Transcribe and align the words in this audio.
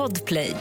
Podplay. 0.00 0.54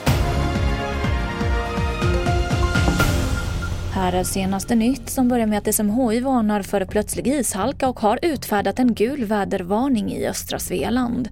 Här 3.94 4.14
är 4.14 4.24
senaste 4.24 4.76
nytt 4.76 5.10
som 5.10 5.28
börjar 5.28 5.48
med 5.48 5.58
att 5.58 5.76
SMHI 5.76 6.20
varnar 6.20 6.62
för 6.62 6.86
plötslig 6.86 7.28
ishalka 7.28 7.90
och 7.90 8.00
har 8.00 8.20
utfärdat 8.22 8.80
en 8.80 8.94
gul 8.94 9.26
vädervarning 9.26 10.12
i 10.12 10.28
östra 10.28 10.60
Svealand. 10.60 11.30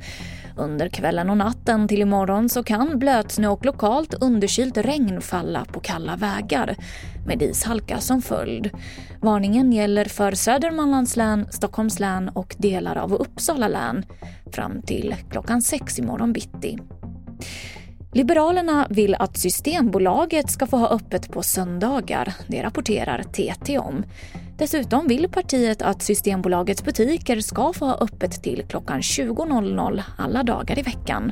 Under 0.57 0.89
kvällen 0.89 1.29
och 1.29 1.37
natten 1.37 1.87
till 1.87 2.01
imorgon 2.01 2.49
så 2.49 2.63
kan 2.63 2.99
blötsnö 2.99 3.47
och 3.47 3.65
lokalt 3.65 4.13
underkylt 4.13 4.77
regn 4.77 5.21
falla 5.21 5.65
på 5.65 5.79
kalla 5.79 6.15
vägar 6.15 6.75
med 7.25 7.41
ishalka 7.41 7.99
som 7.99 8.21
följd. 8.21 8.69
Varningen 9.21 9.73
gäller 9.73 10.05
för 10.05 10.31
Södermanlands 10.31 11.15
län, 11.15 11.47
Stockholms 11.51 11.99
län 11.99 12.29
och 12.29 12.55
delar 12.57 12.95
av 12.95 13.13
Uppsala 13.13 13.67
län 13.67 14.05
fram 14.51 14.81
till 14.81 15.15
klockan 15.29 15.61
sex 15.61 15.99
imorgon 15.99 16.33
bitti. 16.33 16.77
Liberalerna 18.17 18.87
vill 18.89 19.15
att 19.15 19.37
Systembolaget 19.37 20.51
ska 20.51 20.67
få 20.67 20.77
ha 20.77 20.89
öppet 20.89 21.31
på 21.31 21.43
söndagar. 21.43 22.33
Det 22.47 22.63
rapporterar 22.63 23.23
TT 23.23 23.77
om. 23.77 24.05
Dessutom 24.57 25.07
vill 25.07 25.29
partiet 25.29 25.81
att 25.81 26.01
Systembolagets 26.01 26.83
butiker 26.83 27.39
ska 27.39 27.73
få 27.73 27.85
ha 27.85 27.97
öppet 27.97 28.43
till 28.43 28.63
klockan 28.67 29.01
20.00 29.01 30.01
alla 30.17 30.43
dagar 30.43 30.79
i 30.79 30.81
veckan. 30.81 31.31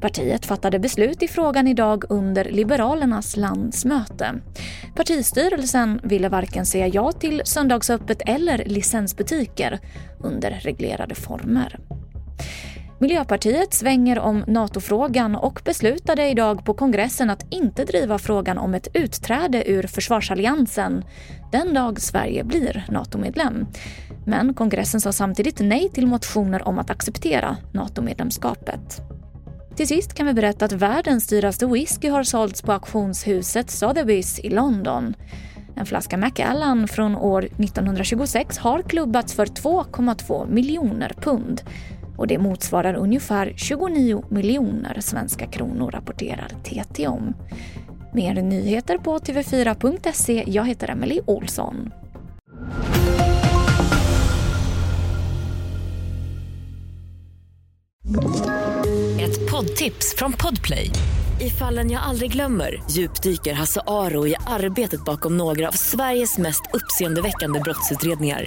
Partiet 0.00 0.46
fattade 0.46 0.78
beslut 0.78 1.22
i 1.22 1.28
frågan 1.28 1.68
idag 1.68 2.04
under 2.08 2.44
Liberalernas 2.44 3.36
landsmöte. 3.36 4.34
Partistyrelsen 4.96 6.00
ville 6.02 6.28
varken 6.28 6.66
säga 6.66 6.86
ja 6.86 7.12
till 7.12 7.42
söndagsöppet 7.44 8.22
eller 8.26 8.64
licensbutiker 8.64 9.80
under 10.20 10.50
reglerade 10.50 11.14
former. 11.14 11.78
Miljöpartiet 13.02 13.74
svänger 13.74 14.18
om 14.18 14.44
NATO-frågan 14.46 15.36
och 15.36 15.60
beslutade 15.64 16.28
idag 16.28 16.64
på 16.64 16.74
kongressen 16.74 17.30
att 17.30 17.46
inte 17.50 17.84
driva 17.84 18.18
frågan 18.18 18.58
om 18.58 18.74
ett 18.74 18.88
utträde 18.94 19.70
ur 19.70 19.86
försvarsalliansen 19.86 21.04
den 21.52 21.74
dag 21.74 22.00
Sverige 22.00 22.44
blir 22.44 22.86
NATO-medlem. 22.88 23.66
Men 24.26 24.54
kongressen 24.54 25.00
sa 25.00 25.12
samtidigt 25.12 25.60
nej 25.60 25.88
till 25.88 26.06
motioner 26.06 26.68
om 26.68 26.78
att 26.78 26.90
acceptera 26.90 27.56
NATO-medlemskapet. 27.72 29.00
Till 29.76 29.88
sist 29.88 30.14
kan 30.14 30.26
vi 30.26 30.34
berätta 30.34 30.64
att 30.64 30.72
världens 30.72 31.26
dyraste 31.26 31.66
whisky 31.66 32.08
har 32.08 32.22
sålts 32.22 32.62
på 32.62 32.72
auktionshuset 32.72 33.66
Sotheby's 33.66 34.40
i 34.40 34.50
London. 34.50 35.14
En 35.76 35.86
flaska 35.86 36.16
Macallan 36.16 36.88
från 36.88 37.16
år 37.16 37.44
1926 37.44 38.58
har 38.58 38.82
klubbats 38.82 39.34
för 39.34 39.46
2,2 39.46 40.50
miljoner 40.50 41.12
pund 41.20 41.62
och 42.22 42.28
det 42.28 42.38
motsvarar 42.38 42.94
ungefär 42.94 43.52
29 43.56 44.24
miljoner 44.28 45.00
svenska 45.00 45.46
kronor, 45.46 45.90
rapporterar 45.90 46.48
TT 46.62 47.08
om. 47.08 47.34
Mer 48.12 48.34
nyheter 48.34 48.98
på 48.98 49.18
tv4.se. 49.18 50.44
Jag 50.46 50.66
heter 50.66 50.90
Emily 50.90 51.20
Olsson. 51.26 51.90
Ett 59.20 59.50
poddtips 59.50 60.14
från 60.16 60.32
Podplay. 60.32 60.90
I 61.40 61.50
fallen 61.50 61.90
jag 61.90 62.02
aldrig 62.02 62.32
glömmer 62.32 62.82
djupdyker 62.90 63.52
Hasse 63.52 63.80
Aro 63.86 64.26
i 64.26 64.34
arbetet 64.46 65.04
bakom 65.04 65.36
några 65.36 65.68
av 65.68 65.72
Sveriges 65.72 66.38
mest 66.38 66.62
uppseendeväckande 66.72 67.60
brottsutredningar 67.60 68.46